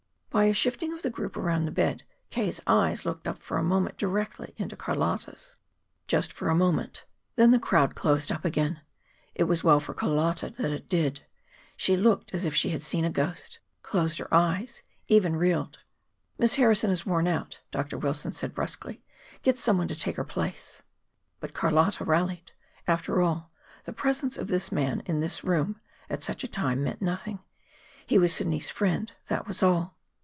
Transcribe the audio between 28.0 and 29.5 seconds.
He was Sidney's friend, that